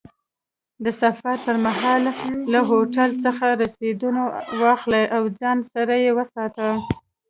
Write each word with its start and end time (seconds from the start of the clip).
د 0.83 0.85
سفر 1.01 1.35
پر 1.45 1.55
مهال 1.65 2.01
له 2.53 2.59
هوټل 2.69 3.09
څخه 3.25 3.45
رسیدونه 3.63 4.21
واخله 4.61 5.01
او 5.15 5.23
ځان 5.39 5.57
سره 5.73 5.93
یې 6.03 6.11
وساته. 6.17 6.67